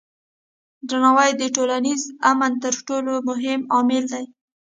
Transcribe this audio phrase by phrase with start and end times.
[0.87, 2.01] درناوی د ټولنیز
[2.31, 4.25] امن تر ټولو مهم عامل دی.